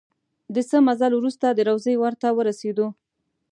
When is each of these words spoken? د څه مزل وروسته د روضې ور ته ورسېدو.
د 0.55 0.57
څه 0.69 0.77
مزل 0.87 1.11
وروسته 1.15 1.45
د 1.51 1.59
روضې 1.69 1.95
ور 2.01 2.13
ته 2.21 2.27
ورسېدو. 2.37 2.87